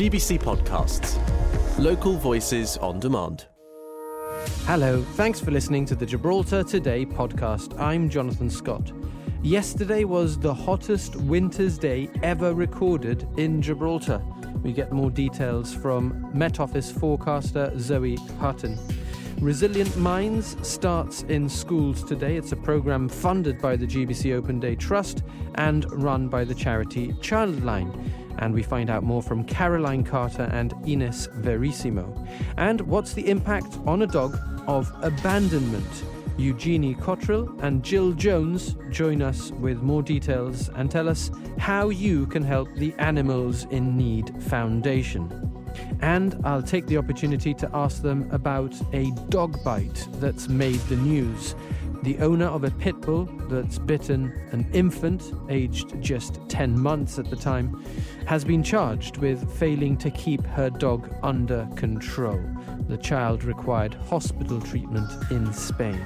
[0.00, 1.18] GBC Podcasts.
[1.78, 3.44] Local voices on demand.
[4.64, 7.78] Hello, thanks for listening to the Gibraltar Today podcast.
[7.78, 8.92] I'm Jonathan Scott.
[9.42, 14.22] Yesterday was the hottest winter's day ever recorded in Gibraltar.
[14.62, 18.78] We get more details from Met Office forecaster Zoe Hutin.
[19.38, 22.36] Resilient Minds starts in schools today.
[22.36, 25.24] It's a program funded by the GBC Open Day Trust
[25.56, 28.10] and run by the charity Childline.
[28.40, 32.26] And we find out more from Caroline Carter and Ines Verissimo.
[32.56, 36.04] And what's the impact on a dog of abandonment?
[36.38, 42.26] Eugenie Cottrell and Gill Jones join us with more details and tell us how you
[42.26, 45.28] can help the Animals in Need Foundation.
[46.00, 50.96] And I'll take the opportunity to ask them about a dog bite that's made the
[50.96, 51.54] news.
[52.02, 57.28] The owner of a pit bull that's bitten an infant, aged just 10 months at
[57.28, 57.84] the time,
[58.26, 62.40] has been charged with failing to keep her dog under control.
[62.88, 66.02] The child required hospital treatment in Spain.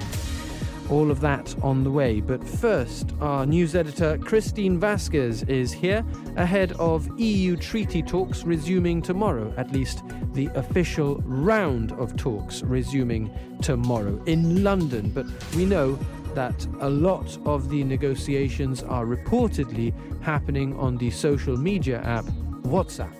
[0.89, 2.21] All of that on the way.
[2.21, 6.05] But first, our news editor Christine Vasquez is here
[6.35, 13.31] ahead of EU treaty talks resuming tomorrow, at least the official round of talks resuming
[13.61, 15.09] tomorrow in London.
[15.09, 15.25] But
[15.55, 15.97] we know
[16.35, 22.25] that a lot of the negotiations are reportedly happening on the social media app
[22.63, 23.15] WhatsApp.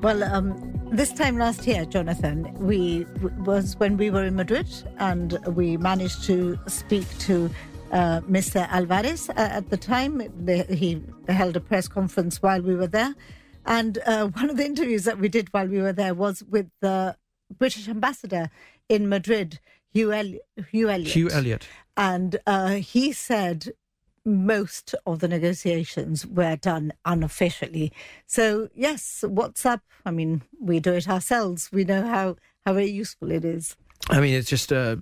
[0.00, 3.06] Well, um, this time last year, Jonathan, we
[3.38, 7.50] was when we were in Madrid, and we managed to speak to
[7.92, 8.68] uh, Mr.
[8.68, 9.30] Albares.
[9.30, 13.14] Uh, at the time, the, he held a press conference while we were there,
[13.66, 16.68] and uh, one of the interviews that we did while we were there was with
[16.80, 17.16] the
[17.58, 18.50] British ambassador
[18.88, 19.60] in Madrid,
[19.92, 20.38] Hugh, El-
[20.70, 21.12] Hugh Elliott.
[21.12, 21.68] Hugh Elliott.
[21.96, 23.72] And uh, he said
[24.30, 27.92] most of the negotiations were done unofficially.
[28.26, 31.70] So, yes, WhatsApp, I mean, we do it ourselves.
[31.72, 33.76] We know how, how very useful it is.
[34.08, 34.92] I mean, it's just a,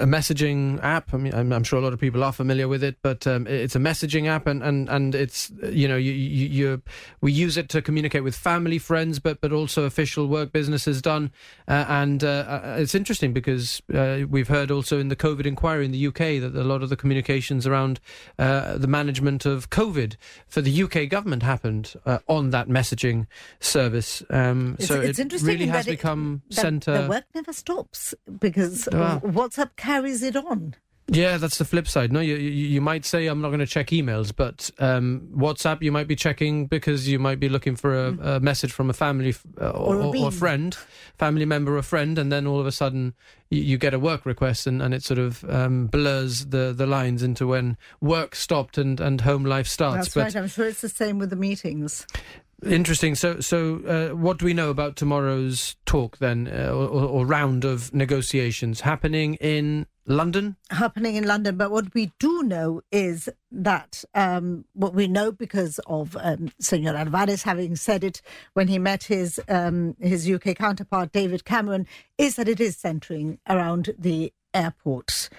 [0.00, 1.14] a messaging app.
[1.14, 3.46] I mean, I'm, I'm, sure a lot of people are familiar with it, but um,
[3.46, 6.82] it's a messaging app, and, and, and it's you know you, you,
[7.20, 11.30] we use it to communicate with family, friends, but but also official work businesses done,
[11.68, 15.84] uh, and uh, uh it's interesting because uh, we've heard also in the COVID inquiry
[15.84, 18.00] in the UK that a lot of the communications around
[18.38, 20.16] uh, the management of COVID
[20.48, 23.28] for the UK government happened uh, on that messaging
[23.60, 24.22] service.
[24.30, 27.02] Um, it's, so it's it really has it, become centre.
[27.02, 28.14] The work never stops
[28.50, 28.88] because.
[28.92, 30.74] WhatsApp carries it on.
[31.10, 32.12] Yeah, that's the flip side.
[32.12, 35.80] No, you you, you might say I'm not going to check emails, but um, WhatsApp
[35.80, 38.36] you might be checking because you might be looking for a, mm.
[38.36, 40.76] a message from a family uh, or, or, a or, friend,
[41.18, 43.14] family member or friend, and then all of a sudden
[43.48, 46.86] you, you get a work request, and, and it sort of um, blurs the, the
[46.86, 50.12] lines into when work stopped and, and home life starts.
[50.12, 50.36] That's but, right.
[50.36, 52.06] I'm sure it's the same with the meetings.
[52.66, 53.14] Interesting.
[53.14, 57.64] So, so uh, what do we know about tomorrow's talk then, uh, or, or, round
[57.64, 60.56] of negotiations happening in London?
[60.70, 61.56] Happening in London.
[61.56, 66.94] But what we do know is that um, what we know because of um, Senor
[66.94, 68.20] Albares having said it
[68.54, 71.86] when he met his um, his UK counterpart David Cameron
[72.16, 75.30] is that it is centering around the airports.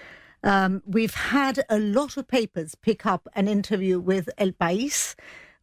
[0.42, 5.14] Um, we've had a lot of papers pick up an interview with El País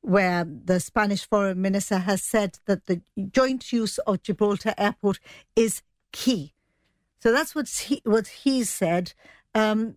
[0.01, 5.19] where the Spanish foreign minister has said that the joint use of Gibraltar Airport
[5.55, 5.81] is
[6.11, 6.53] key.
[7.19, 9.13] So that's what he what he said.
[9.53, 9.95] Um,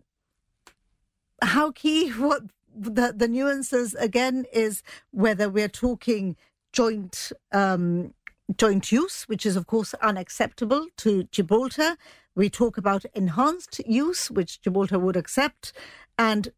[1.41, 2.09] how key?
[2.17, 6.35] What the the nuances again is whether we're talking
[6.71, 8.13] joint um,
[8.57, 11.97] joint use, which is of course unacceptable to Gibraltar.
[12.33, 15.73] We talk about enhanced use, which Gibraltar would accept,
[16.17, 16.51] and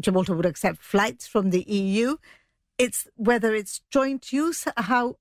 [0.00, 2.16] Gibraltar would accept flights from the EU
[2.78, 5.16] it's whether it's joint use, how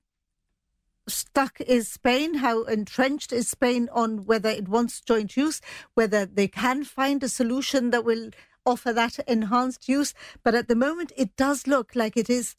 [1.07, 5.61] stuck is Spain, how entrenched is Spain on whether it wants joint use,
[5.93, 8.29] whether they can find a solution that will
[8.65, 10.13] offer that enhanced use.
[10.43, 12.55] But at the moment, it does look like it is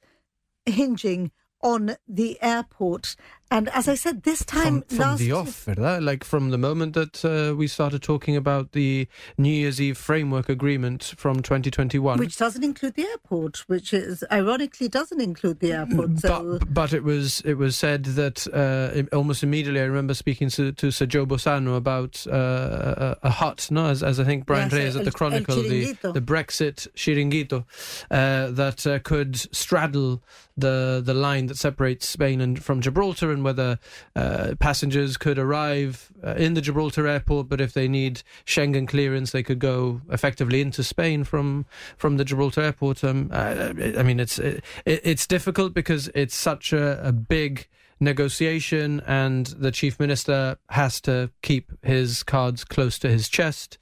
[0.66, 1.32] hinging
[1.62, 3.16] on the airport.
[3.50, 6.02] And as I said, this time from, from the off, ¿verdad?
[6.02, 9.06] like from the moment that uh, we started talking about the
[9.38, 14.88] New Year's Eve framework agreement from 2021, which doesn't include the airport, which is ironically
[14.88, 16.18] doesn't include the airport.
[16.18, 16.58] So.
[16.58, 19.80] But, but it was it was said that uh, almost immediately.
[19.80, 24.02] I remember speaking to, to Sir Joe Bossano about uh, a, a, hut, no, as,
[24.02, 27.64] as I think Brian yes, Reyes at the Chronicle, the, the Brexit chiringuito
[28.10, 30.22] uh, that uh, could straddle
[30.56, 33.78] the the line that separates Spain and from Gibraltar and whether
[34.16, 39.32] uh, passengers could arrive uh, in the Gibraltar airport, but if they need Schengen clearance,
[39.32, 41.66] they could go effectively into Spain from
[41.96, 43.04] from the Gibraltar airport.
[43.04, 47.68] Um, I, I mean, it's it, it's difficult because it's such a, a big
[48.00, 53.78] negotiation, and the chief minister has to keep his cards close to his chest,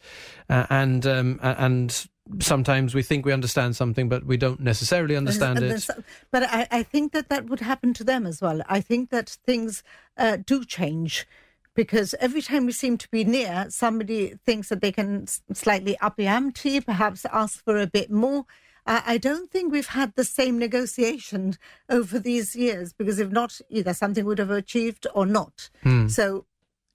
[0.48, 2.06] uh, and um, and
[2.40, 5.88] sometimes we think we understand something, but we don't necessarily understand And it.
[6.30, 8.62] But I, I think that that would happen to them as well.
[8.68, 9.82] I think that things
[10.16, 11.26] uh, do change
[11.74, 16.16] because every time we seem to be near, somebody thinks that they can slightly up
[16.16, 18.44] the ante, perhaps ask for a bit more.
[18.84, 21.56] Uh, I don't think we've had the same negotiation
[21.88, 25.70] over these years because if not, either something would have achieved or not.
[26.08, 26.46] So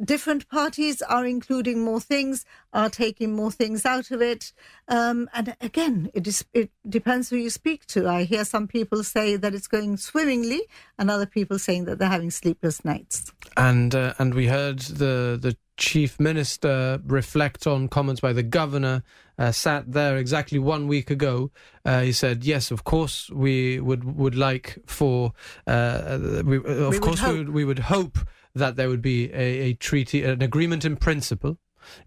[0.04, 4.54] different parties are including more things, are taking more things out of it.
[4.88, 8.08] Um, and again, it, is, it depends who you speak to.
[8.08, 10.62] I hear some people say that it's going swimmingly,
[10.98, 13.32] and other people saying that they're having sleepless nights.
[13.56, 19.04] And uh, and we heard the the chief minister reflect on comments by the governor.
[19.40, 21.52] Uh, sat there exactly one week ago.
[21.86, 25.34] Uh, he said, "Yes, of course we would would like for
[25.68, 28.18] uh, we, of would course we would, we would hope
[28.58, 31.58] that there would be a, a treaty, an agreement in principle,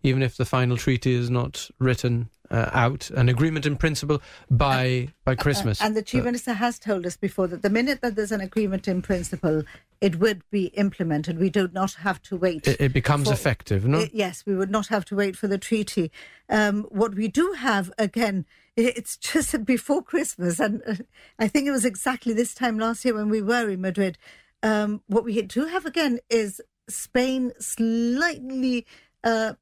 [0.02, 4.20] even if the final treaty is not written uh, out, an agreement in principle
[4.50, 7.70] by by Christmas." Uh, and the chief Uh, minister has told us before that the
[7.70, 9.62] minute that there's an agreement in principle,
[10.00, 11.38] it would be implemented.
[11.38, 12.66] We do not have to wait.
[12.66, 14.00] it, it becomes for- effective, no?
[14.00, 16.10] Uh, yes, we would not have to wait for the treaty.
[16.48, 20.94] Um, what we do have, again, it's just before Christmas, and uh,
[21.38, 24.18] I think it was exactly this time last year when we were in Madrid.
[24.62, 28.86] Um, what we do have again is Spain slightly
[29.24, 29.54] uh,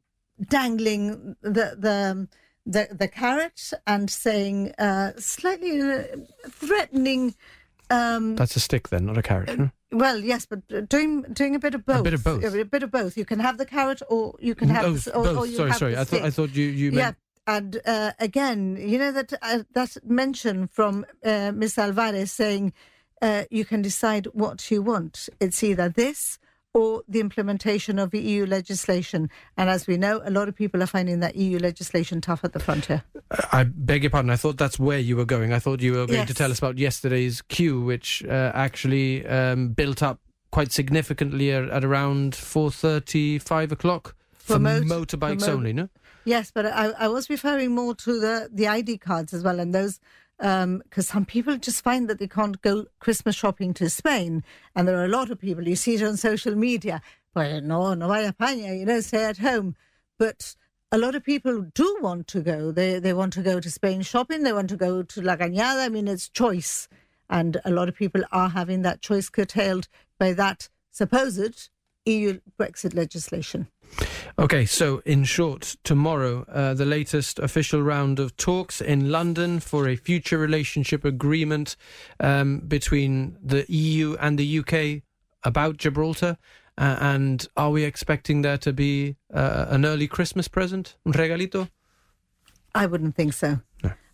[0.49, 2.29] dangling the the
[2.69, 6.03] the, the carrot and saying uh, slightly uh,
[6.51, 7.35] threatening.
[7.91, 9.59] Um, That's a stick, then, not a carrot.
[9.59, 9.71] no?
[9.91, 12.01] well, yes, but doing doing a bit of both.
[12.01, 12.45] A bit of both.
[12.45, 13.17] A bit of both.
[13.17, 15.39] You can have the carrot, or you can have oh, the, or, both.
[15.39, 15.97] or sorry, sorry.
[15.97, 17.13] I thought I thought you you Yeah,
[17.47, 22.75] and uh, again, you know that uh, that mention from uh, Miss Albares saying
[23.23, 25.29] uh, you can decide what you want.
[25.41, 26.39] It's either this
[26.75, 29.31] or the implementation of EU legislation.
[29.57, 32.53] And as we know, a lot of people are finding that EU legislation tough at
[32.53, 33.03] the frontier.
[33.53, 34.31] I beg your pardon.
[34.31, 35.53] I thought that's where you were going.
[35.53, 39.71] I thought you were going to tell us about yesterday's queue, which uh, actually um,
[39.71, 40.21] built up
[40.51, 45.57] quite significantly at, at around four thirty, five o'clock for, For mot- motorbikes for mo-
[45.57, 45.73] only.
[45.73, 45.89] No,
[46.25, 49.75] Yes, but I, I was referring more to the, the ID cards as well, and
[49.75, 49.99] those
[50.41, 54.45] Um, because some people just find that they can't go Christmas shopping to Spain,
[54.75, 57.03] and there are a lot of people you see it on social media.
[57.35, 59.75] Well, no, no you know, stay at home.
[60.17, 60.55] But
[60.91, 62.73] a lot of people do want to go.
[62.73, 64.43] They they want to go to Spain shopping.
[64.43, 65.85] They want to go to La Cañada.
[65.85, 66.89] I mean, it's choice,
[67.29, 69.89] and a lot of people are having that choice curtailed
[70.19, 71.71] by that supposed
[72.07, 73.69] EU Brexit legislation.
[74.39, 79.89] Okay, so in short, tomorrow, uh, the latest official round of talks in London for
[79.89, 81.77] a future relationship agreement
[82.21, 85.03] um, between the EU and the UK
[85.43, 86.39] about Gibraltar.
[86.77, 90.97] Uh, and are we expecting there to be uh, an early Christmas present?
[91.05, 91.69] Un regalito?
[92.75, 93.61] I wouldn't think so.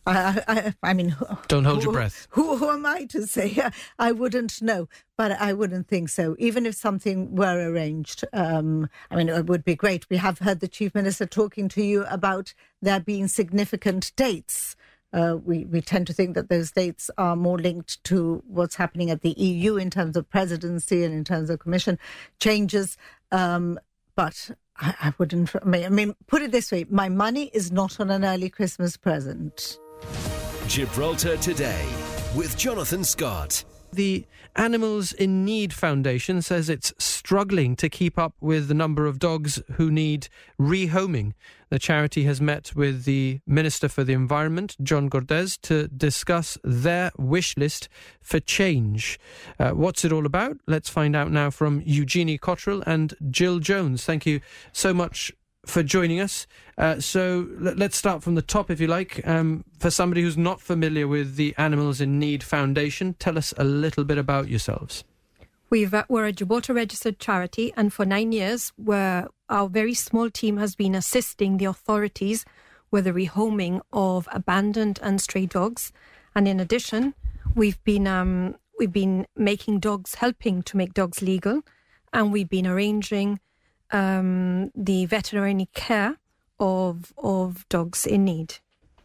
[0.06, 1.16] I, I, I, mean,
[1.48, 2.26] Don't hold your breath.
[2.30, 3.58] Who, who am I to say?
[3.98, 6.36] I wouldn't know, but I wouldn't think so.
[6.38, 10.08] Even if something were arranged, um, I mean, it would be great.
[10.10, 12.52] We have heard the chief minister talking to you about
[12.82, 14.76] there being significant dates.
[15.12, 19.10] Uh, we, we tend to think that those dates are more linked to what's happening
[19.10, 21.98] at the EU in terms of presidency and in terms of commission
[22.40, 22.98] changes.
[23.30, 23.78] Um,
[24.16, 25.50] but I, I wouldn't.
[25.62, 29.78] I mean, put it this way: my money is not on an early Christmas present.
[30.68, 31.86] Gibraltar Today
[32.34, 33.64] with Jonathan Scott.
[33.92, 39.18] The Animals in Need Foundation says it's struggling to keep up with the number of
[39.18, 40.28] dogs who need
[40.60, 41.32] rehoming.
[41.70, 47.12] The charity has met with the Minister for the Environment, John Cortes, to discuss their
[47.16, 47.88] wish list
[48.20, 49.18] for change.
[49.58, 50.56] Uh, what's it all about?
[50.66, 54.04] Let's find out now from Eugenie Cottrell and Gill Jones.
[54.04, 54.40] Thank you
[54.72, 55.32] so much
[55.66, 56.46] for joining us.
[56.76, 59.26] Uh, so let, us start from the top, if you like.
[59.26, 63.64] Um, for somebody who's not familiar with the Animals in Need Foundation, tell us a
[63.64, 65.04] little bit about yourselves.
[65.70, 70.56] We've, uh, we're a Gibraltar registered charity, and for nine years, our very small team
[70.58, 72.44] has been assisting the authorities
[72.90, 75.92] with the rehoming of abandoned and stray dogs.
[76.34, 77.14] And in addition,
[77.54, 81.62] we've been um, we've been making dogs, helping to make dogs legal,
[82.12, 83.40] and we've been arranging
[83.94, 86.16] um, the veterinary care
[86.58, 88.58] of of dogs in need.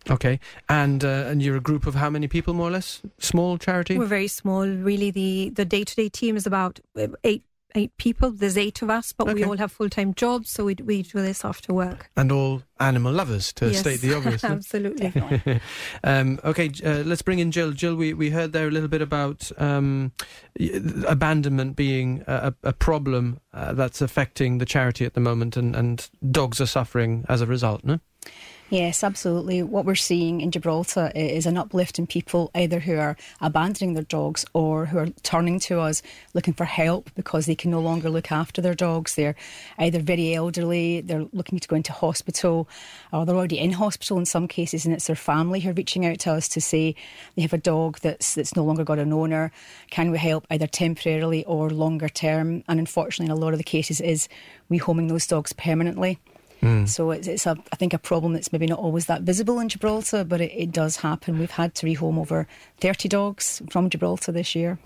[0.10, 3.02] Okay, and uh, and you're a group of how many people, more or less?
[3.20, 3.98] Small charity.
[3.98, 4.68] We're very small.
[4.68, 7.44] Really, the the day to day team is about uh, eight
[7.76, 8.32] eight people.
[8.32, 11.22] There's eight of us, but we all have full time jobs, so we we do
[11.22, 12.10] this after work.
[12.16, 13.80] And all animal lovers, to Yes.
[13.82, 14.44] state the obvious.
[14.44, 15.14] Absolutely.
[16.04, 17.72] um, okay, uh, let's bring in Gill.
[17.72, 20.12] Gill, we, we heard there a little bit about um,
[21.08, 25.76] abandonment being a, a a problem uh, that's affecting the charity at the moment, and,
[25.76, 28.00] and dogs are suffering as a result, no?
[28.72, 29.64] Yes, absolutely.
[29.64, 34.04] What we're seeing in Gibraltar is an uplift in people either who are abandoning their
[34.04, 36.04] dogs or who are turning to us
[36.36, 39.16] looking for help because they can no longer look after their dogs.
[39.16, 39.34] They're
[39.80, 42.70] either very elderly, they're looking to go into hospital,
[43.12, 46.06] or they're already in hospital in some cases, and it's their family who are reaching
[46.06, 46.94] out to us to say
[47.36, 49.52] they have a dog that's that's no longer got an owner.
[49.90, 52.64] Can we help either temporarily or longer term?
[52.68, 54.30] And unfortunately, in a lot of the cases, it is
[54.70, 56.20] rehoming those dogs permanently.
[56.86, 59.70] So it's, it's a, I think, a problem that's maybe not always that visible in
[59.70, 61.40] Gibraltar, but it, it does happen.
[61.40, 62.48] We've had to rehome over
[62.82, 64.78] 30 dogs from Gibraltar this year.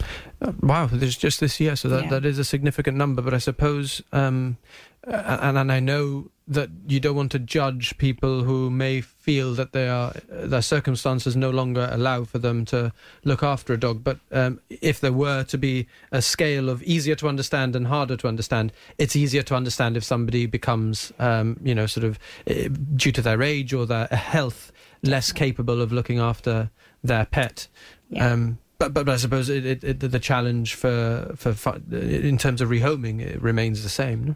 [0.41, 2.09] Uh, Wow, there's just this year, so that, Yeah.
[2.11, 3.21] that is a significant number.
[3.23, 4.57] But I suppose, um,
[5.05, 9.71] and, and I know that you don't want to judge people who may feel that
[9.71, 12.91] they are their circumstances no longer allow for them to
[13.23, 14.03] look after a dog.
[14.03, 18.17] But um, if there were to be a scale of easier to understand and harder
[18.17, 22.19] to understand, it's easier to understand if somebody becomes, um, you know, sort of
[22.49, 24.71] uh, due to their age or their health,
[25.01, 26.69] less capable of looking after
[27.03, 27.67] their pet.
[28.09, 28.31] Yeah.
[28.31, 32.37] Um, but, but but I suppose it, it, it, the challenge for, for for in
[32.37, 34.25] terms of rehoming it remains the same.
[34.25, 34.35] No?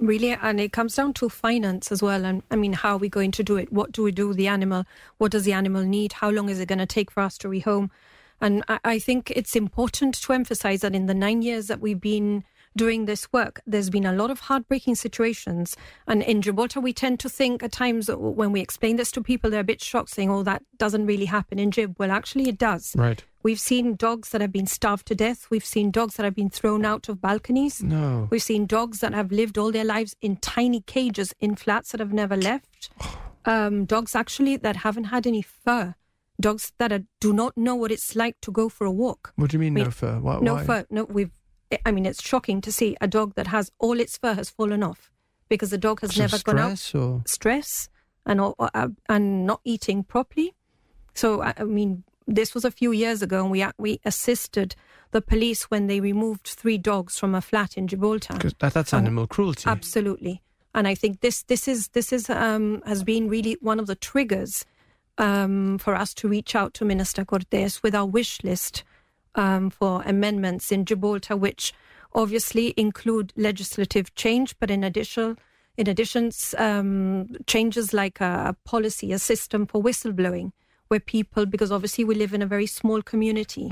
[0.00, 2.24] Really, and it comes down to finance as well.
[2.24, 3.72] And I mean, how are we going to do it?
[3.72, 4.84] What do we do with the animal?
[5.18, 6.12] What does the animal need?
[6.12, 7.90] How long is it going to take for us to rehome?
[8.40, 12.00] And I, I think it's important to emphasize that in the nine years that we've
[12.00, 12.44] been
[12.76, 15.76] doing this work, there's been a lot of heartbreaking situations.
[16.06, 19.50] And in Gibraltar, we tend to think at times when we explain this to people,
[19.50, 21.96] they're a bit shocked, saying, oh, that doesn't really happen in Jib.
[21.98, 22.94] Well, actually, it does.
[22.96, 23.24] Right.
[23.42, 25.46] We've seen dogs that have been starved to death.
[25.50, 27.82] We've seen dogs that have been thrown out of balconies.
[27.82, 28.26] No.
[28.30, 32.00] We've seen dogs that have lived all their lives in tiny cages in flats that
[32.00, 32.90] have never left.
[33.44, 35.94] Um, dogs actually that haven't had any fur.
[36.38, 39.32] Dogs that are, do not know what it's like to go for a walk.
[39.36, 40.18] What do you mean no fur?
[40.20, 40.64] Why, no why?
[40.64, 40.86] fur.
[40.90, 41.30] No, we've.
[41.86, 44.82] I mean, it's shocking to see a dog that has all its fur has fallen
[44.82, 45.10] off
[45.48, 47.88] because the dog has So never gone out stress or stress
[48.26, 50.54] and all- uh, and not eating properly.
[51.14, 54.76] So I mean, this was a few years ago, and we we assisted
[55.10, 58.34] the police when they removed three dogs from a flat in Gibraltar.
[58.58, 59.64] that, that's Um, animal cruelty.
[59.66, 60.42] Absolutely,
[60.74, 63.96] and I think this this is this is um, has been really one of the
[63.96, 64.64] triggers
[65.16, 68.84] um, for us to reach out to Minister Cortes with our wish list
[69.34, 71.72] um, for amendments in Gibraltar, which
[72.14, 75.38] obviously include legislative change, but in addition,
[75.76, 80.52] in addition, um, changes like a, a policy, a system for whistleblowing,
[80.88, 83.68] where people, because obviously we live in a very small community,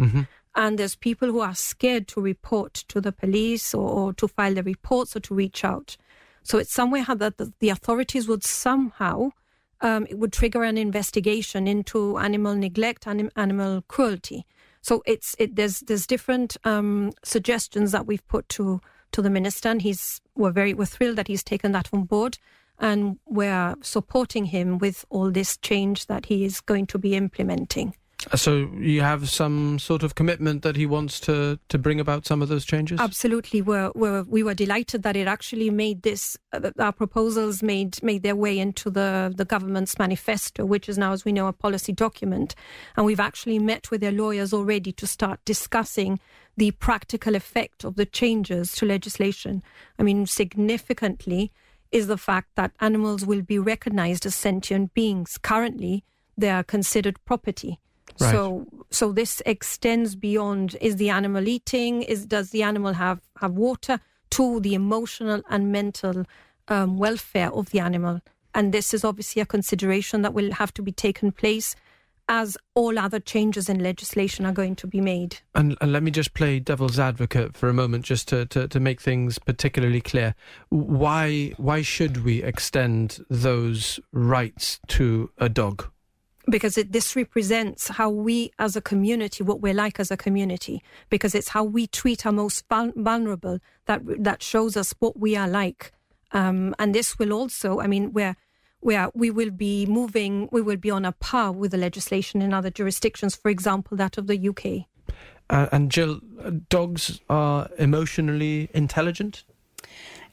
[0.55, 4.55] and there's people who are scared to report to the police or, or to file
[4.55, 5.97] their reports or to reach out.
[6.43, 9.31] So it's somewhere how that the, the authorities would somehow
[9.81, 14.47] um, it would trigger an investigation into animal neglect and animal cruelty.
[14.81, 18.81] So it's it, there's there's different um, suggestions that we've put to
[19.13, 22.39] to the minister, and he's we're very we're thrilled that he's taken that on board,
[22.79, 27.95] and we're supporting him with all this change that he is going to be implementing.
[28.35, 32.43] so you have some sort of commitment that he wants to, to bring about some
[32.43, 32.99] of those changes?
[33.01, 36.37] Absolutely, we're, we're, we were delighted that it actually made this.
[36.53, 41.13] Uh, our proposals made made their way into the the government's manifesto, which is now,
[41.13, 42.55] as we know, a policy document.
[42.97, 46.19] And we've actually met with their lawyers already to start discussing
[46.57, 49.63] the practical effect of the changes to legislation.
[49.99, 51.53] I mean, significantly
[51.93, 55.39] is the fact that animals will be recognized as sentient beings.
[55.39, 56.05] Currently,
[56.37, 57.79] they are considered property.
[58.21, 58.31] Right.
[58.31, 62.03] So, so this extends beyond: is the animal eating?
[62.03, 64.01] Is does the animal have have water?
[64.31, 66.25] To the emotional and mental
[66.69, 68.21] um, welfare of the animal,
[68.53, 71.77] and this is obviously a consideration that will have to be taken place
[72.29, 75.39] as all other changes in legislation are going to be made.
[75.55, 78.81] And, and let me just play devil's advocate for a moment, just to, to, to
[78.81, 80.35] make things particularly clear.
[80.69, 85.91] Why why should we extend those rights to a dog?
[86.49, 90.83] because it, this represents how we as a community, what we're like as a community,
[91.11, 95.49] because it's how we treat our most vulnerable that that shows us what we are
[95.49, 95.93] like.
[96.33, 98.37] Um, and this will also, I mean, where
[98.81, 102.53] where we will be moving, we will be on a par with the legislation in
[102.53, 104.87] other jurisdictions, for example, that of the UK.
[105.49, 109.45] Uh, and Gill, uh, dogs are emotionally intelligent.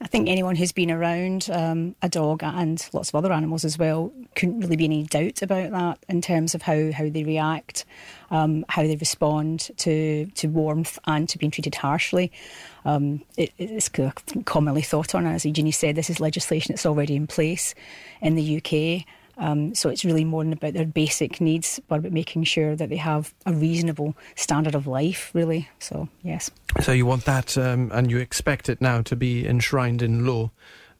[0.01, 3.77] I think anyone who's been around um, a dog and lots of other animals as
[3.77, 7.85] well couldn't really be any doubt about that in terms of how, how they react,
[8.29, 12.31] um, how they respond to, to warmth and to being treated harshly.
[12.85, 13.89] Um, it, it's
[14.45, 17.75] commonly thought on, as Eugenie said, this is legislation that's already in place
[18.21, 19.05] in the UK.
[19.37, 22.97] Um, so it's really more about their basic needs, but about making sure that they
[22.97, 25.69] have a reasonable standard of life, really.
[25.79, 26.51] So, yes.
[26.81, 30.51] So you want that, um, and you expect it now to be enshrined in law.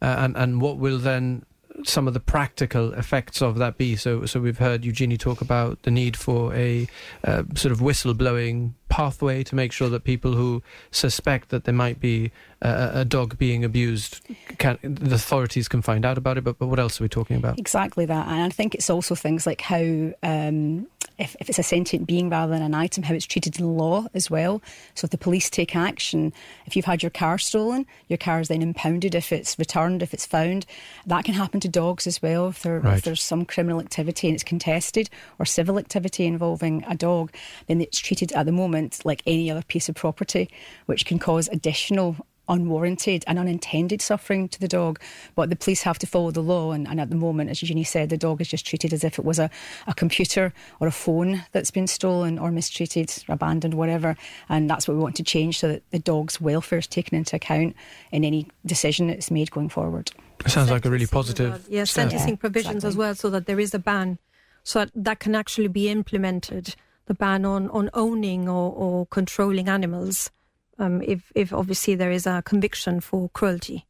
[0.02, 1.44] Uh, and, and what will then
[1.84, 3.96] some of the practical effects of that be?
[3.96, 6.86] So, so we've heard Eugenie talk about the need for a
[7.24, 11.98] uh, sort of whistleblowing pathway to make sure that people who suspect that there might
[11.98, 12.30] be
[12.62, 14.20] uh, a dog being abused,
[14.58, 16.44] can, the authorities can find out about it.
[16.44, 17.58] But, but what else are we talking about?
[17.58, 20.86] Exactly that, and I think it's also things like how um,
[21.18, 24.06] if, if it's a sentient being rather than an item, how it's treated in law
[24.14, 24.60] as well.
[24.94, 26.32] So if the police take action,
[26.66, 30.12] if you've had your car stolen, your car is then impounded if it's returned, if
[30.12, 30.66] it's found.
[31.06, 32.98] That can happen to dogs as well if, right.
[32.98, 37.32] if there's some criminal activity and it's contested or civil activity involving a dog,
[37.66, 40.50] then it's treated at the moment like any other piece of property,
[40.86, 42.16] which can cause additional
[42.48, 45.00] unwarranted and unintended suffering to the dog.
[45.34, 46.72] But the police have to follow the law.
[46.72, 49.18] And, and, at the moment, as Eugenie said, the dog is just treated as if
[49.18, 49.50] it was a,
[49.86, 54.16] a computer or a phone that's been stolen or mistreated, or abandoned, whatever.
[54.48, 57.36] And that's what we want to change so that the dog's welfare is taken into
[57.36, 57.76] account
[58.12, 60.10] in any decision that's made going forward.
[60.44, 61.66] It sounds like a really positive.
[61.68, 62.88] Yes, sentencing yeah, provisions exactly.
[62.88, 64.18] as well, so that there is a ban,
[64.62, 66.74] so that, that can actually be implemented.
[67.06, 70.30] The ban on, on owning or, or controlling animals
[70.78, 73.86] um, if, if obviously there is a conviction for cruelty.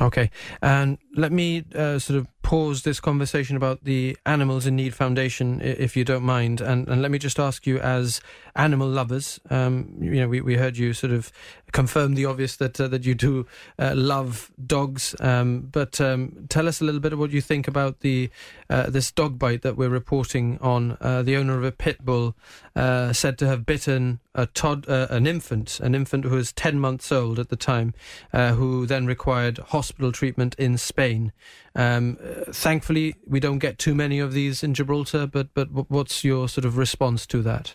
[0.00, 4.94] Okay, and let me uh, sort of pause this conversation about the Animals in Need
[4.94, 8.20] Foundation, if you don't mind, and, and let me just ask you, as
[8.54, 11.32] animal lovers, um, you know, we, we heard you sort of
[11.72, 13.46] confirm the obvious that uh, that you do
[13.78, 17.66] uh, love dogs, um, but um, tell us a little bit of what you think
[17.66, 18.30] about the
[18.70, 20.96] uh, this dog bite that we're reporting on.
[21.00, 22.36] Uh, the owner of a pit bull
[22.76, 27.10] uh, said to have bitten a tod, an infant, an infant who was ten months
[27.10, 27.94] old at the time,
[28.32, 31.03] who then required hospital treatment in Spain.
[31.74, 32.18] Um,
[32.50, 35.26] thankfully, we don't get too many of these in Gibraltar.
[35.26, 37.74] But but what's your sort of response to that?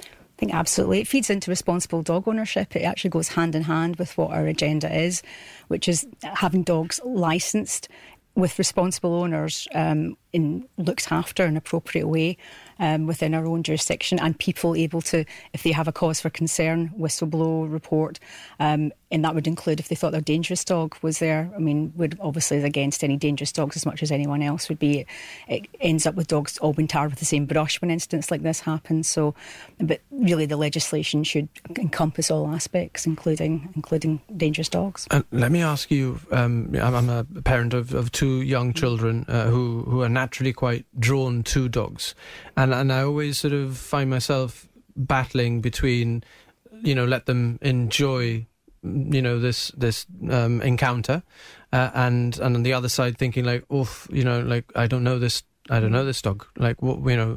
[0.00, 1.00] I think absolutely.
[1.00, 2.76] It feeds into responsible dog ownership.
[2.76, 5.22] It actually goes hand in hand with what our agenda is,
[5.68, 7.88] which is having dogs licensed
[8.34, 12.36] with responsible owners um, in looked after in an appropriate way
[12.78, 16.30] um, within our own jurisdiction and people able to, if they have a cause for
[16.30, 18.18] concern, whistleblow, report.
[18.60, 21.50] Um, and that would include if they thought their dangerous dog was there.
[21.54, 25.06] I mean, would obviously against any dangerous dogs as much as anyone else would be.
[25.48, 28.42] It ends up with dogs all being tarred with the same brush when incidents like
[28.42, 29.04] this happen.
[29.04, 29.34] So,
[29.78, 35.06] but really, the legislation should encompass all aspects, including including dangerous dogs.
[35.10, 39.46] And let me ask you: um, I'm a parent of, of two young children uh,
[39.46, 42.14] who who are naturally quite drawn to dogs,
[42.56, 46.24] and and I always sort of find myself battling between,
[46.82, 48.46] you know, let them enjoy
[48.82, 51.22] you know this this um, encounter,
[51.72, 55.04] uh, and and on the other side thinking like, oof, you know, like I don't
[55.04, 56.46] know this, I don't know this dog.
[56.56, 57.34] Like, what you know,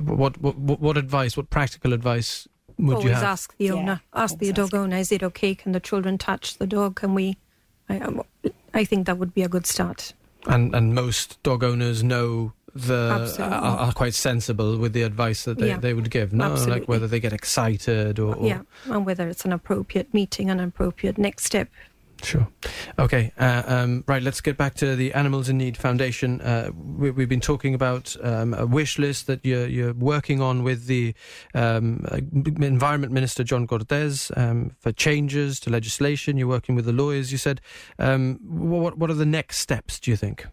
[0.00, 3.22] what what what advice, what practical advice would Always you have?
[3.22, 4.74] ask the owner, yeah, ask the dog ask.
[4.74, 5.54] owner, is it okay?
[5.54, 6.96] Can the children touch the dog?
[6.96, 7.36] Can we?
[7.88, 8.20] I,
[8.74, 10.14] I think that would be a good start.
[10.46, 12.52] And and most dog owners know
[12.86, 15.78] the are, are, quite sensible with the advice that they, yeah.
[15.78, 16.32] they would give.
[16.32, 16.80] No, Absolutely.
[16.80, 20.60] like whether they get excited or, or, yeah, and whether it's an appropriate meeting, an
[20.60, 21.68] appropriate next step.
[22.22, 22.48] Sure.
[22.98, 23.32] Okay.
[23.38, 24.22] Uh, um, right.
[24.22, 26.40] Let's get back to the Animals in Need Foundation.
[26.40, 30.64] Uh, we, have been talking about um, a wish list that you're, you're working on
[30.64, 31.14] with the
[31.54, 36.36] um, uh, Environment Minister John Cortes um, for changes to legislation.
[36.36, 37.30] You're working with the lawyers.
[37.30, 37.60] You said.
[37.98, 40.00] Um, what What are the next steps?
[40.00, 40.46] Do you think?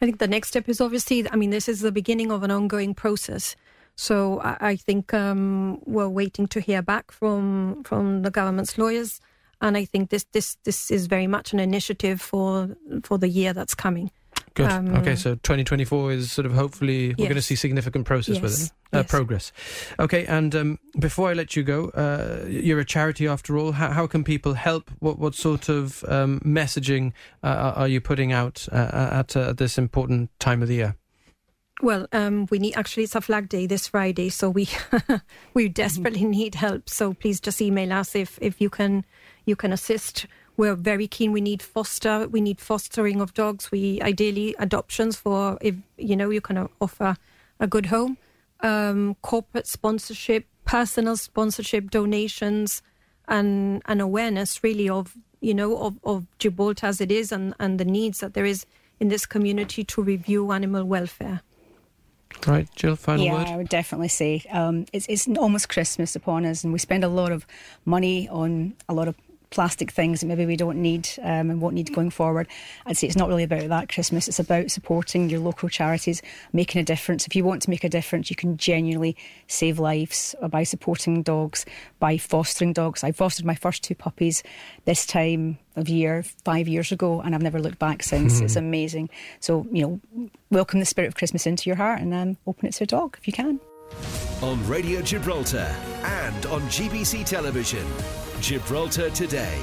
[0.00, 2.50] I think the next step is obviously, I mean, this is the beginning of an
[2.50, 3.56] ongoing process.
[3.96, 9.20] So I, I think um, we're waiting to hear back from from the government's lawyers,
[9.60, 13.52] and I think this this this is very much an initiative for for the year
[13.52, 14.12] that's coming.
[14.54, 14.70] Good.
[14.70, 18.42] Um, okay, so 2024 is sort of hopefully we're going to see significant process yes.
[18.42, 19.10] with it, uh, yes.
[19.10, 19.52] progress.
[19.98, 23.72] Okay, and um, before I let you go, uh, you're a charity after all.
[23.72, 24.90] How, how, can people help?
[25.00, 29.78] What what sort of um, messaging uh, are you putting out uh, at uh, this
[29.78, 30.96] important time of the year?
[31.80, 34.68] Well, um, we need actually it's a flag day this Friday, so we
[35.54, 36.88] we desperately need help.
[36.88, 39.04] So please just email us if if you can
[39.44, 40.26] you can assist
[40.58, 41.30] we're very keen.
[41.30, 42.26] We need foster.
[42.28, 43.70] We need fostering of dogs.
[43.70, 47.16] We ideally adoptions for if you know you can offer
[47.60, 48.18] a good home.
[48.60, 52.82] Um, corporate sponsorship, personal sponsorship, donations,
[53.28, 57.78] and an awareness really of you know, of, of Gibraltar as it is and, and
[57.78, 58.66] the needs that there is
[59.00, 61.40] in this community to review animal welfare.
[62.46, 63.46] Right, Gill, final yeah, word?
[63.48, 67.08] I would definitely say um, it's, it's almost Christmas upon us, and we spend a
[67.08, 67.46] lot of
[67.84, 69.16] money on a lot of
[69.50, 72.48] plastic things that maybe we don't need um, and won't need going forward.
[72.86, 74.28] I'd say it's not really about that Christmas.
[74.28, 77.26] It's about supporting your local charities, making a difference.
[77.26, 81.64] If you want to make a difference, you can genuinely save lives by supporting dogs,
[81.98, 83.02] by fostering dogs.
[83.02, 84.42] I fostered my first two puppies
[84.84, 88.40] this time of year five years ago, and I've never looked back since.
[88.40, 89.10] It's amazing.
[89.40, 92.74] So you know, welcome the spirit of Christmas into your heart and um, open it
[92.74, 93.60] to a dog if you can.
[94.42, 97.86] On Radio Gibraltar and on GBC Television.
[98.40, 99.58] Gibraltar Today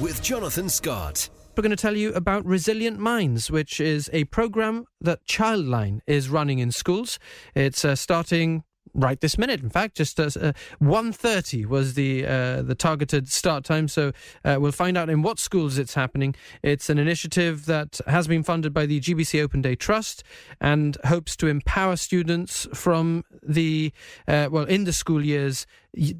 [0.00, 1.28] with Jonathan Scott.
[1.56, 6.28] We're going to tell you about Resilient Minds, which is a program that Childline is
[6.28, 7.18] running in schools.
[7.54, 8.62] It's uh, starting
[8.94, 9.62] right this minute.
[9.62, 13.88] In fact, just as uh, 1.30 was the uh, the targeted start time.
[13.88, 14.12] So
[14.44, 16.34] uh, we'll find out in what schools it's happening.
[16.62, 20.22] It's an initiative that has been funded by the GBC Open Day Trust
[20.60, 23.92] and hopes to empower students from the
[24.26, 25.66] uh, well in the school years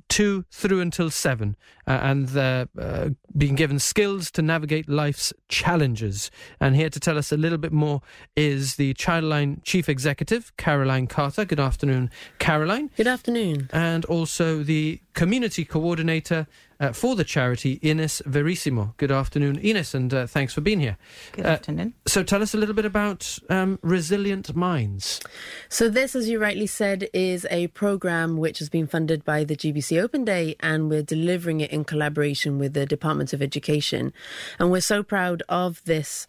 [0.09, 1.56] two through until seven,
[1.87, 6.30] uh, and they're uh, being given skills to navigate life's challenges.
[6.61, 8.02] And here to tell us a little bit more
[8.37, 11.44] is the Childline Chief Executive, Caroline Carter.
[11.44, 12.90] Good afternoon, Caroline.
[12.96, 13.68] Good afternoon.
[13.72, 16.46] And also the Community Coordinator
[16.79, 18.94] uh, for the charity, Ines Verissimo.
[18.96, 20.96] Good afternoon, Ines, and uh, thanks for being here.
[21.33, 21.94] Good Uh, afternoon.
[22.07, 25.20] So tell us a little bit about um, Resilient Minds.
[25.68, 29.57] So, this, as you rightly said, is a program which has been funded by the
[29.57, 34.12] GBC Open Day, and we're delivering it in collaboration with the Department of Education.
[34.59, 36.27] And we're so proud of this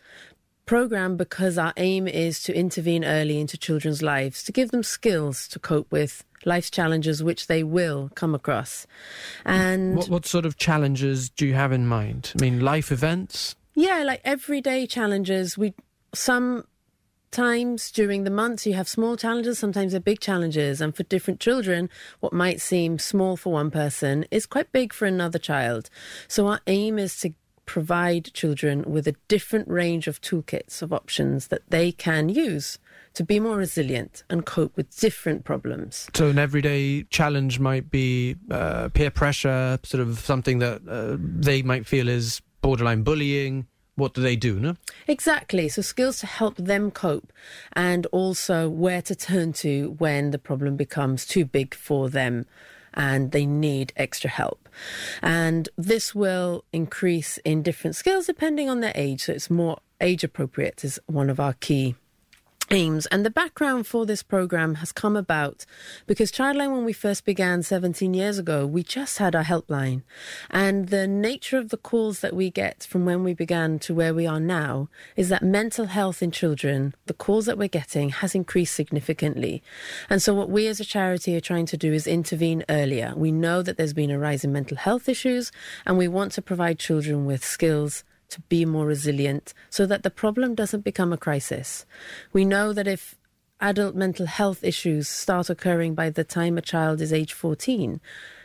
[0.65, 5.47] program because our aim is to intervene early into children's lives, to give them skills
[5.49, 8.87] to cope with life's challenges, which they will come across.
[9.45, 12.33] And What, what sort of challenges do you have in mind?
[12.37, 13.55] I mean, life events?
[13.75, 15.57] Yeah, like everyday challenges.
[15.57, 15.73] We
[16.13, 16.65] some
[17.31, 21.39] times during the months you have small challenges, sometimes they're big challenges, and for different
[21.39, 25.89] children, what might seem small for one person is quite big for another child.
[26.27, 27.33] So our aim is to
[27.65, 32.77] provide children with a different range of toolkits of options that they can use
[33.13, 36.09] to be more resilient and cope with different problems.
[36.15, 41.61] So, an everyday challenge might be uh, peer pressure, sort of something that uh, they
[41.61, 43.67] might feel is borderline bullying.
[43.95, 44.59] What do they do?
[44.59, 44.77] No?
[45.07, 45.67] Exactly.
[45.67, 47.31] So skills to help them cope
[47.73, 52.45] and also where to turn to when the problem becomes too big for them
[52.93, 54.69] and they need extra help.
[55.21, 59.25] And this will increase in different skills depending on their age.
[59.25, 61.95] So it's more age appropriate is one of our key
[62.71, 63.05] aims.
[63.07, 65.65] And the background for this program has come about
[66.07, 70.03] because Childline, when we first began 17 years ago, we just had our helpline.
[70.49, 74.13] And the nature of the calls that we get from when we began to where
[74.13, 78.33] we are now is that mental health in children, the calls that we're getting, has
[78.33, 79.61] increased significantly.
[80.09, 83.13] And so, what we as a charity are trying to do is intervene earlier.
[83.15, 85.51] We know that there's been a rise in mental health issues,
[85.85, 90.09] and we want to provide children with skills to be more resilient so that the
[90.09, 91.85] problem doesn't become a crisis.
[92.33, 93.15] We know that if
[93.59, 98.01] adult mental health issues start occurring by the time a child is age 14,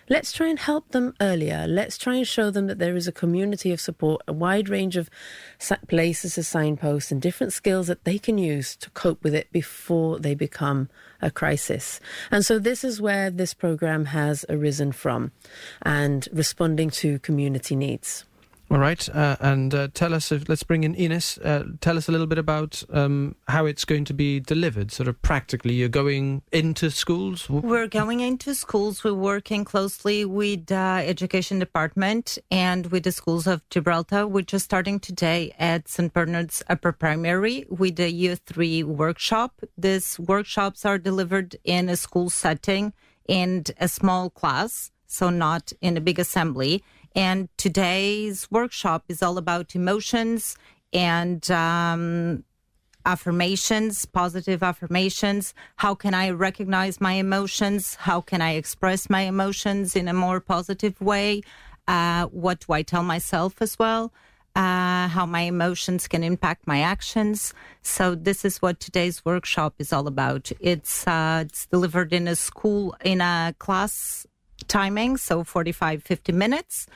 [0.09, 1.67] let's try and help them earlier.
[1.67, 4.97] Let's try and show them that there is a community of support, a wide range
[4.97, 5.11] of
[5.89, 10.19] places as signposts, and different skills that they can use to cope with it before
[10.19, 10.89] they become
[11.23, 11.99] a crisis.
[12.31, 15.33] And so, this is where this program has arisen from
[15.83, 18.25] and responding to community needs.
[18.69, 20.33] All right, uh, and uh, tell us.
[20.33, 21.39] If, let's bring in Ines.
[21.39, 25.09] Uh, tell us a little bit about um, how it's going to be delivered, sort
[25.09, 25.75] of practically.
[25.75, 27.49] You're going into schools.
[27.49, 29.05] We're going into schools.
[29.05, 30.75] We're working closely with the
[31.07, 34.27] education department and with the schools of Gibraltar.
[34.27, 36.13] We're just starting today at St.
[36.13, 39.61] Bernard's Upper Primary with a Year 3 workshop.
[39.79, 42.95] These workshops are delivered in a school setting
[43.29, 46.83] in a small class, so not in a big assembly.
[47.17, 50.59] And today's workshop is all about emotions
[50.93, 52.45] and um,
[53.07, 55.55] affirmations, positive affirmations.
[55.77, 57.95] How can I recognize my emotions?
[57.95, 61.41] How can I express my emotions in a more positive way?
[61.89, 64.13] Uh, what do I tell myself as well?
[64.55, 67.55] Uh, how my emotions can impact my actions.
[67.81, 70.53] So this is what today's workshop is all about.
[70.61, 74.27] It's uh, it's delivered in a school in a class
[74.69, 76.87] timing, so 45, 50 minutes.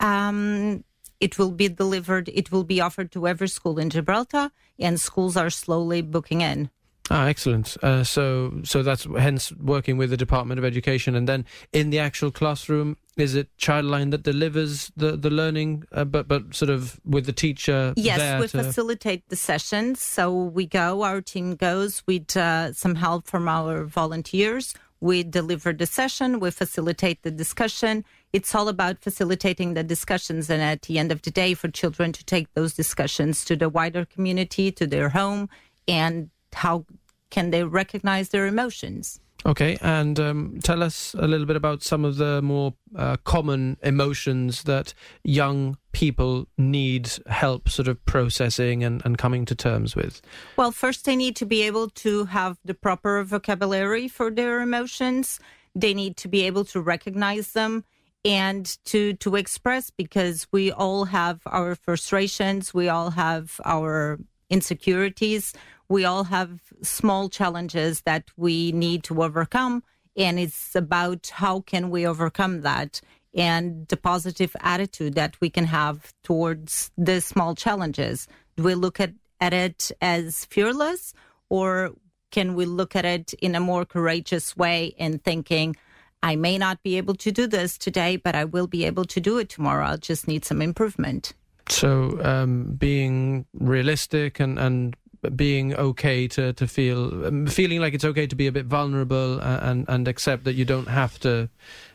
[0.00, 0.84] Um,
[1.20, 5.36] it will be delivered, it will be offered to every school in Gibraltar, and schools
[5.36, 6.70] are slowly booking in.
[7.10, 7.76] Ah, excellent.
[7.82, 11.98] Uh, so, so that's hence working with the Department of Education, and then in the
[11.98, 16.98] actual classroom, is it Childline that delivers the the learning, uh, but but sort of
[17.04, 17.92] with the teacher?
[17.96, 18.64] Yes, we to...
[18.64, 20.00] facilitate the sessions.
[20.00, 24.74] So we go, our team goes with uh, some help from our volunteers.
[25.04, 28.06] We deliver the session, we facilitate the discussion.
[28.32, 32.10] It's all about facilitating the discussions, and at the end of the day, for children
[32.12, 35.50] to take those discussions to the wider community, to their home,
[35.86, 36.86] and how
[37.28, 39.20] can they recognize their emotions.
[39.46, 43.76] Okay, and um, tell us a little bit about some of the more uh, common
[43.82, 50.22] emotions that young people need help sort of processing and, and coming to terms with.
[50.56, 55.38] Well, first, they need to be able to have the proper vocabulary for their emotions.
[55.74, 57.84] They need to be able to recognize them
[58.24, 64.18] and to to express because we all have our frustrations we all have our
[64.50, 65.52] insecurities.
[65.88, 69.82] We all have small challenges that we need to overcome
[70.16, 73.00] and it's about how can we overcome that
[73.34, 78.28] and the positive attitude that we can have towards the small challenges.
[78.56, 81.14] Do we look at, at it as fearless
[81.48, 81.92] or
[82.30, 85.76] can we look at it in a more courageous way and thinking
[86.22, 89.20] i may not be able to do this today but i will be able to
[89.20, 89.86] do it tomorrow.
[89.86, 91.32] I'll just need some improvement
[91.68, 94.96] so um, being realistic and, and
[95.30, 99.40] being okay to to feel um, feeling like it's okay to be a bit vulnerable
[99.40, 101.48] uh, and and accept that you don't have to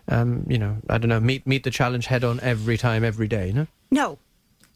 [0.08, 3.28] um, you know I don't know meet meet the challenge head on every time every
[3.28, 3.68] day no?
[3.92, 4.18] No.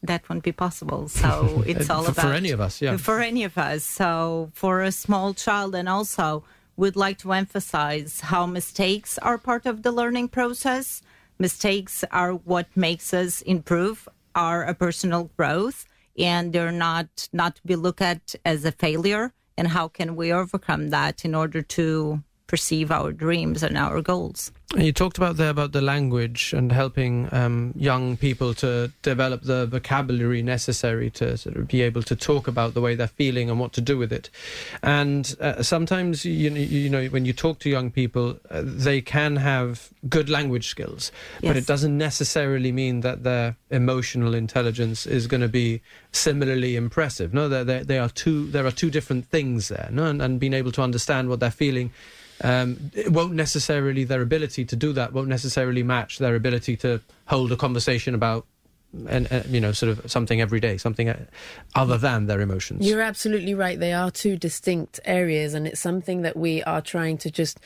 [0.02, 1.08] That won't be possible.
[1.08, 2.98] So it's all for, about for any of us yeah.
[2.98, 3.84] For any of us.
[3.84, 6.44] So for a small child and also
[6.76, 11.00] we'd like to emphasize how mistakes are part of the learning process.
[11.38, 15.86] Mistakes are what makes us improve our personal growth
[16.18, 19.32] and they're not not to be looked at as a failure.
[19.56, 24.52] And how can we overcome that in order to perceive our dreams and our goals
[24.76, 29.66] you talked about there about the language and helping um, young people to develop the
[29.66, 33.60] vocabulary necessary to sort of be able to talk about the way they're feeling and
[33.60, 34.30] what to do with it.
[34.82, 39.00] And uh, sometimes, you know, you know, when you talk to young people, uh, they
[39.00, 41.50] can have good language skills, yes.
[41.50, 47.32] but it doesn't necessarily mean that their emotional intelligence is going to be similarly impressive.
[47.32, 48.46] No, they they are two.
[48.50, 49.88] There are two different things there.
[49.92, 51.92] No, and, and being able to understand what they're feeling
[52.42, 57.00] um, it won't necessarily their ability to do that won't necessarily match their ability to
[57.26, 58.46] hold a conversation about
[59.08, 61.24] and uh, you know sort of something every day something uh,
[61.74, 62.86] other than their emotions.
[62.86, 63.78] You're absolutely right.
[63.78, 67.60] They are two distinct areas and it's something that we are trying to just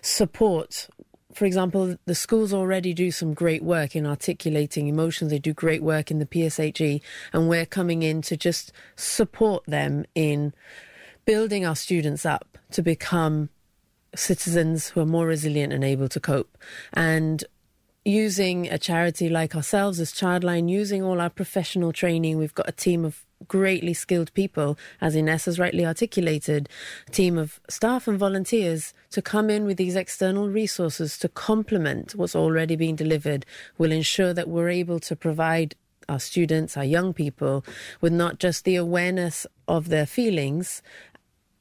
[0.00, 0.88] support.
[1.34, 5.30] For example, the schools already do some great work in articulating emotions.
[5.30, 7.00] They do great work in the PSHE,
[7.32, 10.52] and we're coming in to just support them in
[11.24, 13.48] building our students up to become
[14.14, 16.58] citizens who are more resilient and able to cope.
[16.92, 17.44] And
[18.04, 22.72] using a charity like ourselves as Childline, using all our professional training, we've got a
[22.72, 26.68] team of greatly skilled people, as Ines has rightly articulated,
[27.08, 32.14] a team of staff and volunteers to come in with these external resources to complement
[32.14, 33.44] what's already being delivered
[33.78, 35.74] will ensure that we're able to provide
[36.08, 37.64] our students, our young people,
[38.00, 40.82] with not just the awareness of their feelings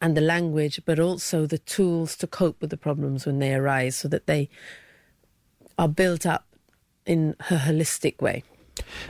[0.02, 3.96] and the language, but also the tools to cope with the problems when they arise
[3.96, 4.50] so that they
[5.78, 6.46] are built up
[7.06, 8.44] in a holistic way.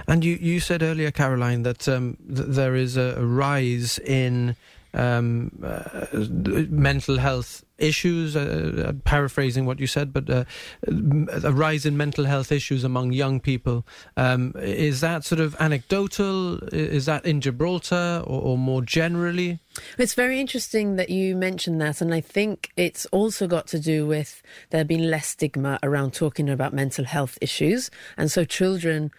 [0.08, 4.56] And you, you said earlier, Caroline, that um, th- there is a, rise in
[4.94, 6.08] um, uh,
[6.70, 10.46] mental health issues, uh, paraphrasing what you said, but uh,
[10.88, 13.86] a rise in mental health issues among young people.
[14.18, 16.60] Um, is that sort of anecdotal?
[16.74, 19.60] Is that in Gibraltar or, or, more generally?
[19.98, 24.06] It's very interesting that you mentioned that, and I think it's also got to do
[24.06, 29.12] with there being less stigma around talking about mental health issues, and so children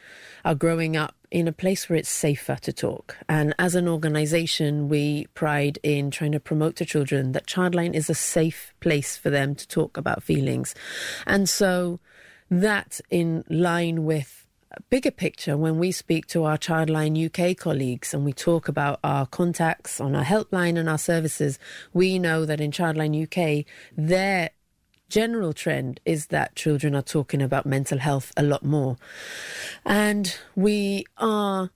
[0.44, 3.16] are growing up in a place where it's safer to talk.
[3.28, 8.10] And as an organization, we pride in trying to promote to children that Childline is
[8.10, 10.74] a safe place for them to talk about feelings.
[11.26, 12.00] And so
[12.50, 14.46] that in line with
[14.90, 19.26] bigger picture when we speak to our Childline UK colleagues and we talk about our
[19.26, 21.58] contacts on our helpline and our services,
[21.92, 24.50] we know that in Childline UK, their
[25.08, 28.96] general trend is that children are talking about mental health a lot more.
[29.84, 31.70] And we are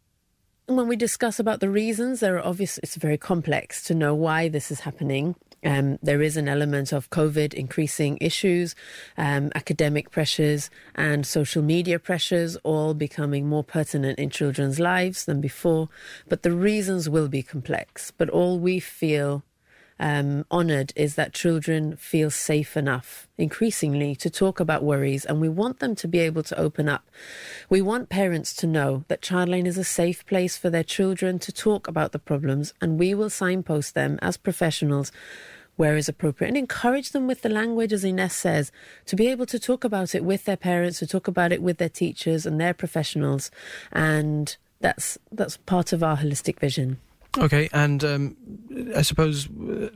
[0.68, 2.78] when we discuss about the reasons, there are obvious.
[2.82, 5.36] It's very complex to know why this is happening.
[5.66, 8.76] Um, there is an element of COVID increasing issues,
[9.18, 15.40] um, academic pressures, and social media pressures all becoming more pertinent in children's lives than
[15.40, 15.88] before.
[16.28, 18.12] But the reasons will be complex.
[18.12, 19.42] But all we feel
[19.98, 25.48] um, honoured is that children feel safe enough increasingly to talk about worries, and we
[25.48, 27.08] want them to be able to open up.
[27.68, 31.52] We want parents to know that Childline is a safe place for their children to
[31.52, 35.12] talk about the problems, and we will signpost them as professionals
[35.76, 38.72] where is appropriate and encourage them with the language, as Ines says,
[39.04, 41.78] to be able to talk about it with their parents, to talk about it with
[41.78, 43.50] their teachers and their professionals.
[43.92, 46.98] And that's that's part of our holistic vision.
[47.38, 48.36] Okay, and um,
[48.94, 49.90] I suppose uh,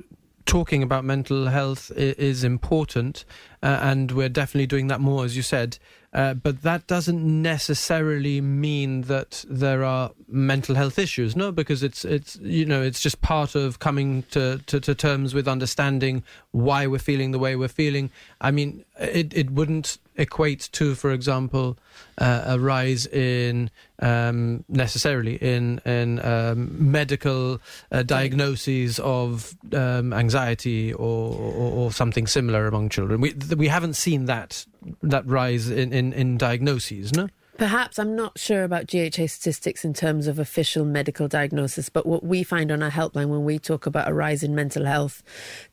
[0.45, 3.25] talking about mental health is, important,
[3.63, 5.79] uh, and we're definitely doing that more, as you said.
[6.13, 12.05] Uh, but that doesn't necessarily mean that there are mental health issues, no, because it's
[12.05, 16.85] it's you know it's just part of coming to, to, to terms with understanding why
[16.85, 18.11] we're feeling the way we're feeling.
[18.41, 21.79] I mean, it it wouldn't equate to, for example,
[22.19, 23.71] uh, a rise in
[24.01, 27.61] um, necessarily in in um, medical
[27.93, 33.21] uh, diagnoses of um, anxiety or, or, or something similar among children.
[33.21, 34.67] We we haven't seen that
[35.03, 37.29] that rise in, in, in diagnoses, no?
[37.59, 42.25] Perhaps I'm not sure about GHA statistics in terms of official medical diagnosis, but what
[42.25, 45.23] we find on our helpline when we talk about a rise in mental health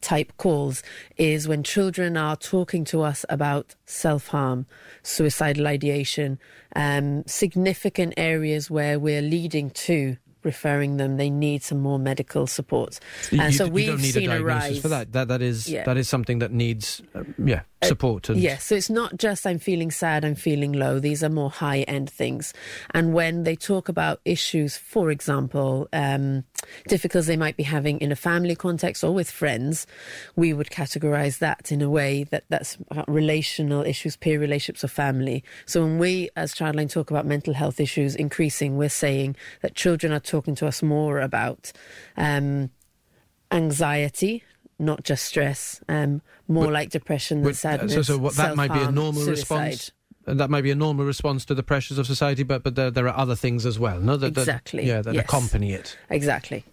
[0.01, 0.83] type calls
[1.15, 4.65] is when children are talking to us about self harm,
[5.01, 6.39] suicidal ideation,
[6.75, 11.17] um, significant areas where we're leading to referring them.
[11.17, 12.99] They need some more medical support.
[13.31, 15.13] You, and so you we've don't need seen a a, diagnosis rise for that.
[15.13, 15.83] That that is Yeah.
[15.85, 19.59] that is something that needs uh, yeah support and Yes, so it's not just I'm
[19.59, 20.99] feeling sad, I'm feeling low.
[20.99, 22.53] These are more high end things.
[22.91, 26.43] And when they talk about issues, for example, um,
[26.87, 29.85] difficulties they might be having in a family context or with friends,
[30.35, 34.87] we would categorize that in a way that that's uh, relational issues, peer relationships, or
[34.87, 35.43] family.
[35.65, 40.11] So when we as Childline talk about mental health issues increasing, we're saying that children
[40.13, 41.71] are talking to us more about
[42.15, 42.71] um,
[43.51, 44.43] anxiety.
[44.79, 47.93] Not just stress, um, more But- like depression than But, uh, sadness.
[47.93, 49.69] so, so what, that might be a normal suicide.
[49.71, 49.91] response.
[50.27, 52.91] uh, That might be a normal response to the pressures of society, but but there,
[52.91, 54.17] there are other things as well, no?
[54.17, 55.23] That, that- Exactly, yeah, that yes.
[55.23, 55.97] accompany it.
[56.11, 56.63] Exactly.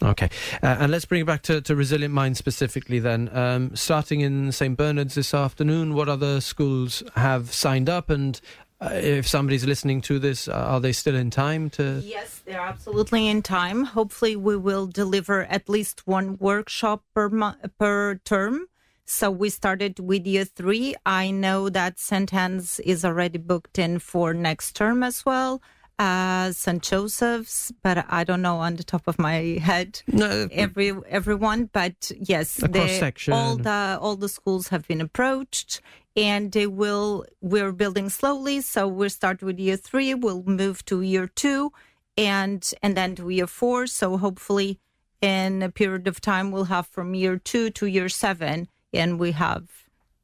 [0.00, 0.28] Okay,
[0.62, 3.28] uh, and let's bring it back to, to Resilient Minds specifically then.
[3.36, 8.08] Um, starting in St Bernard's this afternoon, what other schools have signed up?
[8.08, 8.40] And
[8.80, 12.00] uh, if somebody's listening to this, uh, are they still in time to?
[12.04, 13.84] Yes, they're absolutely in time.
[13.84, 18.66] Hopefully, we will deliver at least one workshop per mo- per term.
[19.04, 20.94] So we started with year three.
[21.06, 22.32] I know that St.
[22.32, 25.62] Anne's is already booked in for next term as well.
[25.98, 26.80] Uh, St.
[26.80, 31.70] Joseph's, but I don't know on the top of my head No, every everyone.
[31.72, 32.98] But yes, they-
[33.34, 35.80] all the all the schools have been approached,
[36.14, 37.24] and they will.
[37.40, 40.14] We're building slowly, so we'll start with year three.
[40.14, 41.72] We'll move to year two,
[42.16, 43.88] and and then to year four.
[43.88, 44.78] So hopefully,
[45.20, 49.32] in a period of time, we'll have from year two to year seven, and we
[49.32, 49.64] have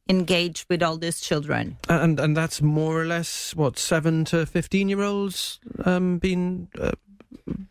[0.08, 1.76] engaged with all these children.
[1.88, 6.92] and and that's more or less what seven to fifteen year olds um, being uh,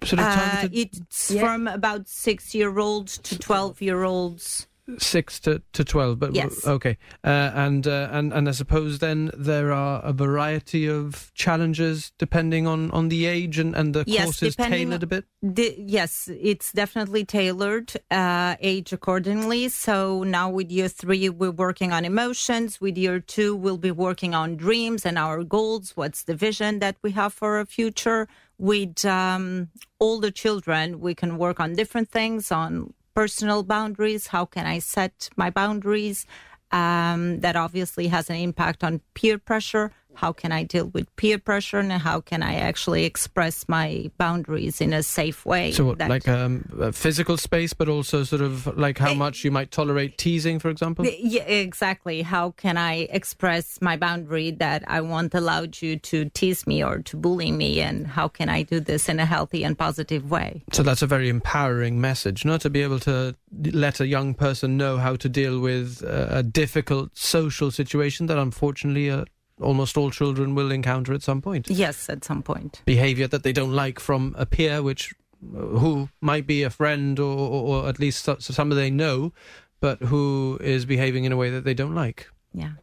[0.03, 0.73] sort of Uh, targeted.
[0.73, 1.41] it's Yeah.
[1.41, 4.67] from about six year olds to twelve year olds.
[4.97, 6.67] Six to, to twelve, but Yes.
[6.67, 6.97] okay.
[7.23, 12.67] Uh, and uh, and and I suppose then there are a variety of challenges depending
[12.67, 15.25] on, on the age and, and the Yes, courses depending tailored a bit.
[15.41, 19.69] The, yes, it's definitely tailored uh, age accordingly.
[19.69, 22.81] So now with year three, we're working on emotions.
[22.81, 25.93] With year two, we'll be working on dreams and our goals.
[25.95, 28.27] What's the vision that we have for our future?
[28.57, 29.69] With um,
[29.99, 34.27] older children, we can work on different things on personal boundaries.
[34.27, 36.25] How can I set my boundaries?
[36.71, 39.91] Um, that obviously has an impact on peer pressure.
[40.15, 44.79] How can I deal with peer pressure and how can I actually express my boundaries
[44.81, 45.71] in a safe way?
[45.71, 49.15] So what, that- like um, a physical space, but also sort of like how Eh,
[49.15, 51.05] much you might tolerate teasing, for example.
[51.05, 52.21] Yeah, exactly.
[52.21, 56.99] How can I express my boundary that I won't allow you to tease me or
[56.99, 57.81] to bully me?
[57.81, 60.63] And how can I do this in a healthy and positive way?
[60.71, 64.77] So that's a very empowering message, not to be able to let a young person
[64.77, 69.25] know how to deal with uh, a difficult social situation that unfortunately uh,
[69.63, 71.69] almost all children will encounter at some point.
[71.69, 72.81] Yes, at some point.
[72.85, 75.13] Behavior that they don't like from a peer, which
[75.55, 79.33] uh, who might be a friend or, or, or at least so- somebody they know,
[79.79, 82.29] but who is behaving in a way that they don't like.
[82.53, 82.73] Yeah.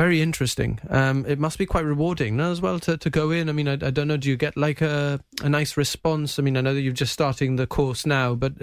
[0.00, 0.80] Very interesting.
[0.88, 3.50] Um, it must be quite rewarding no, as well to, to go in.
[3.50, 4.16] I mean, I, I don't know.
[4.16, 6.38] Do you get like a, a nice response?
[6.38, 8.54] I mean, I know that you're just starting the course now, but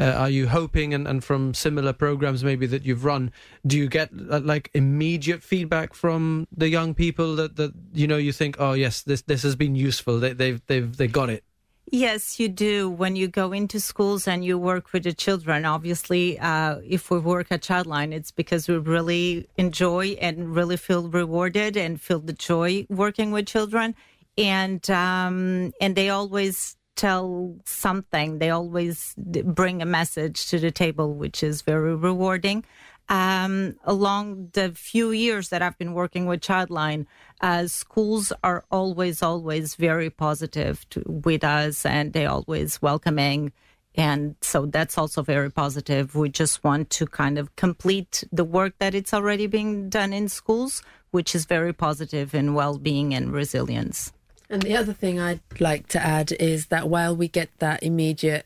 [0.00, 3.30] uh, are you hoping, and, and from similar programs maybe that you've run,
[3.66, 8.16] do you get uh, like immediate feedback from the young people that, that you know
[8.16, 10.18] you think, oh yes, this this has been useful.
[10.18, 11.44] They, they've they've they got it.
[11.90, 12.90] Yes, you do.
[12.90, 17.18] When you go into schools and you work with the children, obviously, uh, if we
[17.20, 22.32] work at Childline, it's because we really enjoy and really feel rewarded and feel the
[22.32, 23.94] joy working with children.
[24.36, 28.38] And um, and they always tell something.
[28.38, 32.64] They always bring a message to the table, which is very rewarding.
[33.08, 37.06] Um, along the few years that I've been working with Childline,
[37.40, 43.52] uh, schools are always, always very positive to, with us and they always welcoming.
[43.94, 46.14] And so that's also very positive.
[46.14, 50.28] We just want to kind of complete the work that it's already being done in
[50.28, 50.82] schools,
[51.12, 54.12] which is very positive in well-being and resilience.
[54.48, 58.44] And the other thing I'd like to add is that while we get that immediate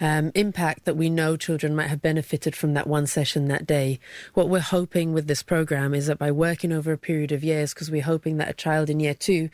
[0.00, 4.00] um, impact that we know children might have benefited from that one session that day,
[4.34, 7.74] what we're hoping with this program is that by working over a period of years,
[7.74, 9.50] because we're hoping that a child in year two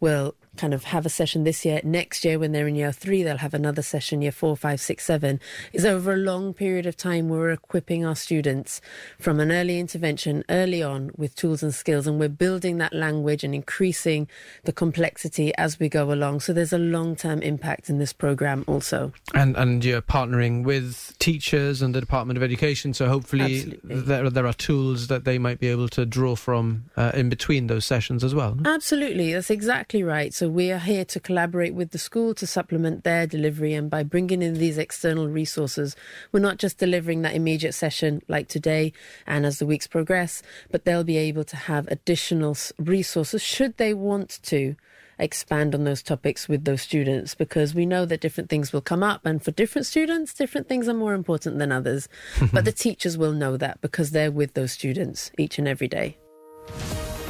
[0.00, 1.80] will kind of have a session this year.
[1.84, 5.04] Next year, when they're in year three, they'll have another session, year four, five, six,
[5.04, 5.40] seven.
[5.72, 8.80] Is over a long period of time we're equipping our students
[9.18, 13.44] from an early intervention early on with tools and skills, and we're building that language
[13.44, 14.28] and increasing
[14.64, 16.40] the complexity as we go along.
[16.40, 19.12] So there's a long term impact in this program also.
[19.34, 24.46] And and you're partnering with teachers and the Department of Education, so hopefully there there
[24.46, 28.24] are tools that they might be able to draw from uh, in between those sessions
[28.24, 28.56] as well.
[28.64, 30.32] Absolutely, that's exactly right.
[30.32, 33.74] So we are here to collaborate with the school to supplement their delivery.
[33.74, 35.96] And by bringing in these external resources,
[36.32, 38.92] we're not just delivering that immediate session like today
[39.26, 43.94] and as the weeks progress, but they'll be able to have additional resources should they
[43.94, 44.76] want to
[45.20, 49.02] expand on those topics with those students because we know that different things will come
[49.02, 52.08] up and for different students different things are more important than others.
[52.52, 56.18] But the teachers will know that because they're with those students each and every day.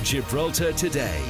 [0.02, 1.20] Gibraltar today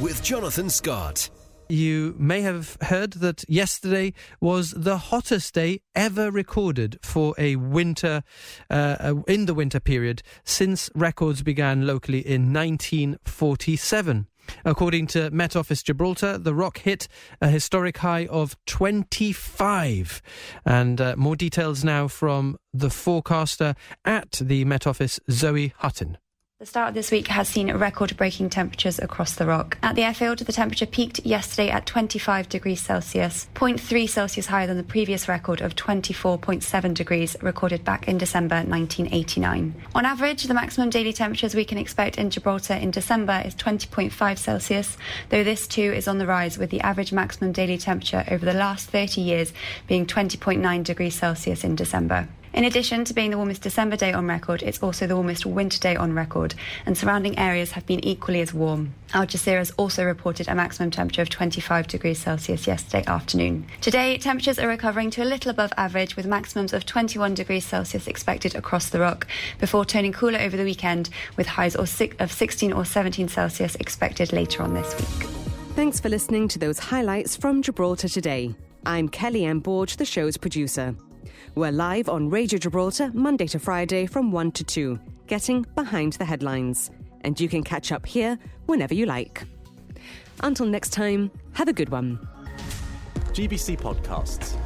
[0.00, 1.30] with Jonathan Scott.
[1.68, 8.24] You may have heard that yesterday was the hottest day ever recorded for a winter,
[8.68, 14.26] uh, uh in the winter period since records began locally in 1947.
[14.64, 17.08] According to Met Office Gibraltar, the rock hit
[17.40, 20.22] a historic high of 25.
[20.64, 23.74] And uh, more details now from the forecaster
[24.04, 26.16] at the Met Office, Zoe Hutin.
[26.60, 29.78] The start of this week has seen record breaking temperatures across the rock.
[29.82, 34.76] At the airfield, the temperature peaked yesterday at 25 degrees Celsius, 0.3 Celsius higher than
[34.76, 39.74] the previous record of 24.7 degrees recorded back in December 1989.
[39.94, 44.36] On average, the maximum daily temperatures we can expect in Gibraltar in December is 20.5
[44.36, 44.98] Celsius,
[45.30, 48.52] though this too is on the rise, with the average maximum daily temperature over the
[48.52, 49.54] last 30 years
[49.86, 52.28] being 20.9 degrees Celsius in December.
[52.52, 55.78] In addition to being the warmest December day on record, it's also the warmest winter
[55.78, 58.92] day on record, and surrounding areas have been equally as warm.
[59.14, 63.66] Al Algeciras also reported a maximum temperature of 25 degrees Celsius yesterday afternoon.
[63.80, 68.08] Today, temperatures are recovering to a little above average, with maximums of 21 degrees Celsius
[68.08, 69.28] expected across the rock,
[69.60, 74.64] before turning cooler over the weekend, with highs of 16 or 17 Celsius expected later
[74.64, 75.28] on this week.
[75.76, 78.56] Thanks for listening to those highlights from Gibraltar today.
[78.84, 79.60] I'm Kelly M.
[79.60, 80.96] Borge, the show's producer.
[81.56, 86.24] We're live on Radio Gibraltar Monday to Friday from 1 to 2, getting behind the
[86.24, 86.92] headlines.
[87.22, 89.42] And you can catch up here whenever you like.
[90.44, 92.20] Until next time, have a good one.
[93.32, 94.56] GBC Podcasts.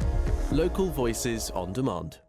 [0.51, 2.19] Local voices on demand.